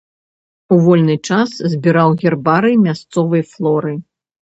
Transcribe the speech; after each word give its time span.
У 0.75 0.77
вольны 0.85 1.17
час 1.27 1.53
збіраў 1.75 2.09
гербарый 2.25 2.75
мясцовай 2.89 3.49
флоры. 3.55 3.99